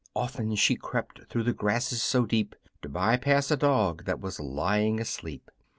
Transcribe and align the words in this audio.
Often 0.15 0.55
she 0.55 0.75
crept 0.77 1.27
through 1.29 1.43
the 1.43 1.53
grasses 1.53 2.01
so 2.01 2.25
deep 2.25 2.55
To 2.81 2.89
pass 2.89 3.49
by 3.49 3.53
a 3.53 3.55
dog 3.55 4.05
that 4.05 4.19
was 4.19 4.39
lying 4.39 4.99
asleep. 4.99 5.51